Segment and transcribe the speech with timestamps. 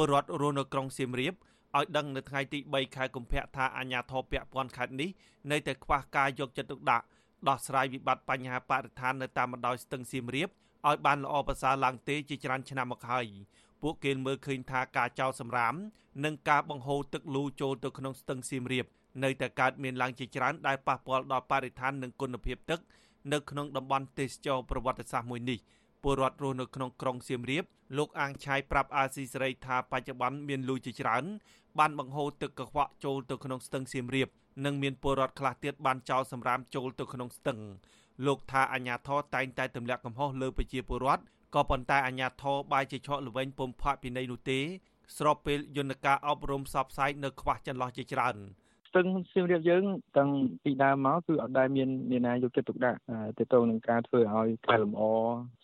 [0.00, 1.34] ពលរដ្ឋរស់នៅក្រុងសៀមរាប
[1.78, 5.10] ឲ្យដឹងនៅថ្ងៃទី3ខែកុម្ភៈថាអាជ្ញាធរពាក់ព័ន្ធខេត្តនេះ
[5.50, 7.04] នៅតែខ្វះការយកចិត្តទុកដាក់
[7.48, 10.48] ដោះស្រាយវិបត្តិបញ្ហាបរិស្ថាននៅតាមបណ្ដោយស្ទឹងសៀមរាប
[10.88, 13.26] ឲ្យបានល្អប្រសើរឡើងទេជាច្រើនឆ្នាំមកហើយ
[13.82, 15.74] ពួកគេមើលឃើញថាការចោលសម្រាម
[16.24, 18.86] និងការបង្ហូរទឹកលូចូលទៅក្នុងស្ទឹងសៀមរាប
[19.24, 22.80] នៅតែកើតមានឡើងជាច្រើនដែលប៉ះពាល់ដល់បរិស្ថាននិងគុណភាពទឹក
[23.32, 25.58] នៅក្នុងតំបន់ទេសចរប្រវត្តិសាស្ត្រមួយនេះ
[26.02, 27.64] ពលរដ្ឋរស់នៅក្នុងក្រុងសៀមរាប
[27.96, 31.24] លោកអាងឆាយប្រាប់អាស៊ីសេរីថាបច្ចុប្បន្នមានលូជាច្រើន
[31.78, 34.28] បានបង្ហូរទឹកកខ្វក់ចូលទៅក្នុងស្ទឹងសៀមរាប
[34.64, 37.58] និងមានពលរដ្ឋខ្លះទៀតបានចោលសម្រាមចូលទៅក្នុងស្ទឹង
[38.26, 41.22] លោកថាអាញាធរតែងតែទម្លាក់កំហុសលើប្រជាពលរដ្ឋ
[41.54, 44.58] ក៏ប៉ុន្តែអាញាធរបាយជាឆក់ល្វែងពុំផាកពិន័យនោះទេ
[45.18, 48.36] ស្របពេលយន្តការអប់រំផ្សព្វផ្សាយនៅខ្វះចន្លោះជាច្រើន
[48.90, 49.84] ស្ទឹងសៀមរាបយើង
[50.18, 50.30] តាំង
[50.64, 52.98] ពីដើមមកគឺអត់ដែលមានមានណាយកចិត្តទុកដាក់
[53.38, 55.02] ទៅទៅនឹងការធ្វើឲ្យកែលម្អ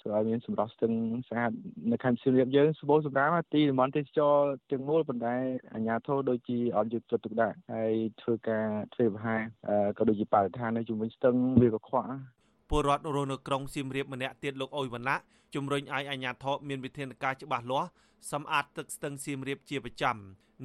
[0.00, 0.92] ធ្វើឲ្យមានសម្រស់ស្ទឹង
[1.28, 1.50] ស្អាត
[1.90, 4.34] នៅខេត្តសៀមរាបយើងសម្បូរសម្រាប់ទីតំបន់ទេសចរ
[4.70, 5.34] ទាំងមូលប៉ុន្តែ
[5.74, 7.92] អាជ្ញាធរដូចជាអត់យកចិត្តទុកដាក់ហើយ
[8.22, 9.40] ធ្វើការធ្វើប្រហារ
[9.98, 12.04] ក៏ដូចជាបរិស្ថាននៅជុំវិញស្ទឹងវាក៏ខ្វះ
[12.70, 15.16] ពលរដ្ឋរស់នៅក្រុងសៀមរាបម្នាក់ទៀតលោកអុយវណ្ណៈ
[15.54, 17.88] ជំរុញឲ្យអាជ្ញាធរមានវិធានការច្បាស់លាស់
[18.32, 20.16] សម្អាតទឹកស្ទឹងសៀមរាបជាប្រចាំ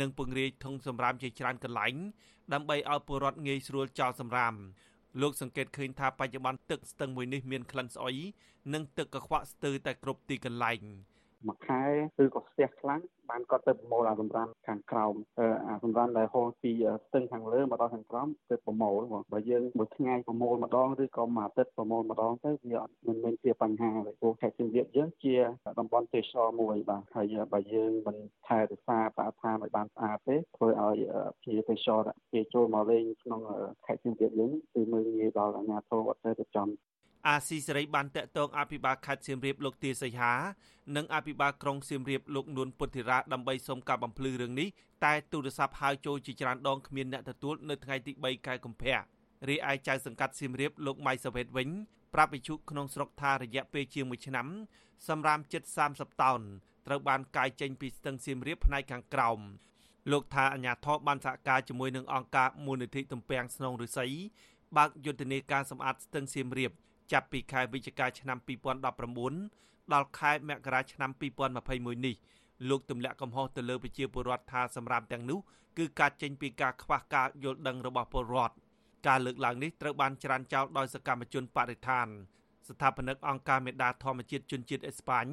[0.00, 1.94] និងពង្រាយធុងសម្រាមជាច្រើនកន្លែង
[2.52, 4.54] ដើម្បីឲ្យពលរដ្ឋងាយស្រួលចោលសម្រាម
[5.20, 8.16] លោកសង្កេតឃើញថាបច្ចុប្បន្នទឹកស្ទឹងមួយនេះមានក្លិនស្អុយ
[8.74, 10.82] និងទឹកកខ្វក់ស្ទើរតែគ្រប់ទីកន្លែង
[11.46, 11.82] មួយខែ
[12.18, 15.14] គឺក៏ស្ទះខ្លាំងបានគាត់ទៅប្រមូលអាសម្រាមខាងក្រោម
[15.68, 16.72] អាសម្រាមដែលហូរពី
[17.06, 19.00] ស្ទឹងខាងលើមកដល់ខាងក្រោមទៅប្រមូល
[19.32, 25.36] បើយើងមួយថ្ងៃប្រមូលម្ដងឬក៏មួយអាទិត្យប្រមូលម្ដងទៅវាអត់មិនមានជាបញ្ហាទេព្រោះខេត្តសៀមរាបយើងជា
[25.78, 28.16] តំបន់ទេសចរមួយបាទហើយបើយើងមិន
[28.46, 30.96] ថែរក្សាបរិស្ថានឲ្យបានស្អាតទេធ្វើឲ្យ
[31.44, 32.00] ជាទេសចរ
[32.32, 33.40] គេចូលមកលេងក្នុង
[33.86, 36.68] ខេត្តសៀមរាបយើងគឺមើលងាយដល់អាជ្ញាធរអត់ទៅចំ
[37.28, 40.32] អាស៊ីសេរីបានតាក់ទងអភិបាលខេត្តសៀមរាបលោកទាសីហា
[40.96, 44.68] និងអភិបាលក្រុងសៀមរាបលោកនួនពុទ្ធិរាដើម្បីសុំការបំភ្លឺរឿងនេះ
[45.04, 48.98] តែទូរស័ព្ទហៅចូលជាច្រើនដងគ្មានអ្នកទទួលនៅថ្ងៃទី3ខែកុម្ភៈ
[49.48, 51.68] រីឯចៅសង្កាត់សៀមរាបលោកម៉ៃសាវ៉េតវិញ
[52.14, 54.46] ប្រាប់វិជុក្នុងស្រុកថារយៈពេលជាង1ឆ្នាំ
[55.08, 56.40] សម្រាមជិត30តោន
[56.86, 59.40] ត្រូវបានកាយចេញពីស្ទឹងសៀមរាបផ្នែកខាងក្រោម
[60.12, 64.06] លោកថាអាញាធរបានសហការជាមួយនឹងអង្គការមូលនិធិទំពាំងស្នងឫស្សី
[64.76, 66.72] បើកយុទ្ធនាការសម្អាតស្ទឹងសៀមរាប
[67.12, 68.38] ចាប់ពីខែវិច្ឆិកាឆ្នាំ
[69.16, 71.10] 2019ដល់ខែមករាឆ្នាំ
[71.58, 72.16] 2021នេះ
[72.68, 75.38] លោកទម្លាក់កំហុសទៅលើប្រជាពលរដ្ឋថាសម្រាប់ទាំងនោះ
[75.78, 78.54] គឺការចេញពីការខ្វះការយល់ដឹងរបស់ពលរដ្ឋ
[79.06, 82.08] ការលើកឡើងនេះត្រូវបានច្រានចោលដោយសកម្មជនបរិស្ថាន
[82.68, 85.26] ស្ថាបនិកអង្គការមេដាធម្មជាតិជនជាតិអេស្ប៉ាញ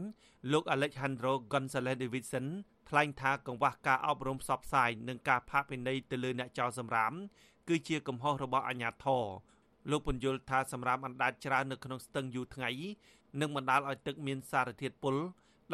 [0.52, 2.48] លោក Alejandro Gonzalez Davidson
[2.90, 7.14] ថ្លែងថាកង្វះការអប់រំផ្សព្វផ្សាយនិងការផាកពិន័យទៅលើអ្នកចោលសម្រាម
[7.68, 9.24] គឺជាកំហុសរបស់អាជ្ញាធរ
[9.90, 12.70] លោកពន្យល់ថាសម្រាប់អណ្ដាតច្រើននៅក្នុងស្ទឹងយូរថ្ងៃ
[13.42, 15.16] នឹងបណ្ដាលឲ្យទឹកមានសារធាតុពុល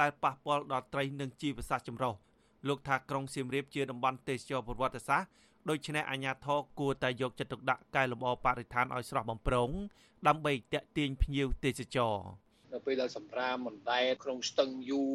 [0.02, 2.14] ដែលប៉ះពាល់ដល់ត្រីនិងជីវសាស្ត្រចម្រុះ
[2.68, 5.30] លោកថាក្រុងសៀមរាបជាតំបន់ទេសចរប្រវត្តិសាស្ត្រ
[5.70, 9.70] ដូច្នេះអាជ្ញាធរគួរតែយកចិត្តទុកដាក់កែលម្អបរិស្ថានឲ្យស្រស់បំព្រង
[10.28, 12.16] ដើម្បីទាក់ទាញភ្ញៀវទេសចរ
[12.74, 15.12] នៅពេលដែលសម្រាមបណ្ដែតក្នុងស្ទឹងយូរ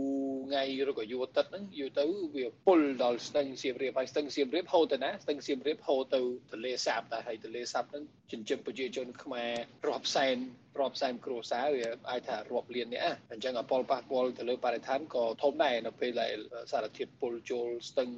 [0.46, 2.04] ថ្ងៃឬក៏យូរអាទិត្យហ្នឹងយូរទៅ
[2.36, 6.20] វាពុលដល់ស្ទឹងសៀមរាបហើយស្ទឹងសៀមរាបហូរទៅណាស្ទឹងសៀមរាបហូរទៅ
[6.52, 9.52] ទន្លេសាបតែហើយទន្លេសាបហ្នឹងចិញ្ចឹមប្រជាជនខ្មែរ
[9.88, 10.36] រាប់សែន
[10.80, 13.02] រាប់សែនគ្រួសារវាអាចថារាប់លាននេះ
[13.32, 16.34] អញ្ចឹងអពលប៉ះពាល់ទៅលើបរិស្ថានក៏ធំដែរនៅពេលដែល
[16.72, 18.08] សារធាតុពុលចូលស្ទឹង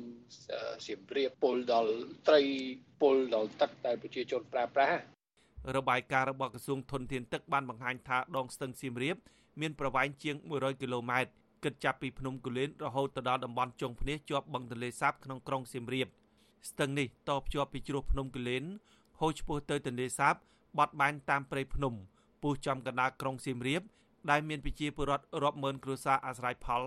[0.86, 1.92] សៀមរាបពុលដល់
[2.28, 2.42] ត្រី
[3.00, 4.98] ពុលដល់ទឹកដែលប្រជាជនប្រើប្រាស់
[5.76, 9.16] របាយការណ៍របស់ក្រសួងធនធានទឹកបានបង្ហាញថាដងស្ទឹងសៀមរាប
[9.60, 11.30] មានប្រវែងជាង100គីឡូម៉ែត្រ
[11.64, 16.08] គិតចាប់ពីភ្នំគូលែនរហូតទៅដល់តំបន់ចុងភ្នែកជាប់បឹងទន្លេសាបក្នុងក្រុងសៀមរាប
[16.68, 18.64] ស្ទឹងនេះតភ្ជាប់ពីជ្រោះភ្នំគូលែន
[19.20, 20.34] ហូរឆ្ពោះទៅទន្លេសាប
[20.78, 21.94] បត់បែនតាមព្រៃភ្នំ
[22.42, 23.82] ពុះចំកណ្ដាលក្រុងសៀមរាប
[24.30, 26.84] ដែលមានប្រជាពលរដ្ឋរាប់ម៉ឺនគ្រួសារអាស្រ័យផល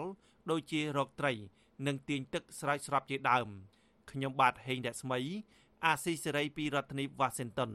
[0.51, 1.33] ដូចជារកត្រី
[1.87, 3.47] និងទាញទឹកស្រោចស្រពជាដើម
[4.11, 5.19] ខ្ញុំបាទហេងរស្មី
[5.85, 7.71] អាស៊ីសេរីពីរដ្ឋធានី Washington